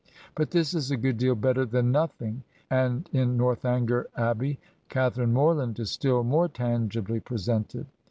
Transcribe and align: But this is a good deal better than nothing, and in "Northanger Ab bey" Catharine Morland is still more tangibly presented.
But 0.33 0.49
this 0.49 0.73
is 0.73 0.89
a 0.89 0.97
good 0.97 1.19
deal 1.19 1.35
better 1.35 1.63
than 1.63 1.91
nothing, 1.91 2.41
and 2.71 3.07
in 3.13 3.37
"Northanger 3.37 4.07
Ab 4.17 4.39
bey" 4.39 4.57
Catharine 4.89 5.31
Morland 5.31 5.79
is 5.79 5.91
still 5.91 6.23
more 6.23 6.47
tangibly 6.47 7.19
presented. 7.19 7.85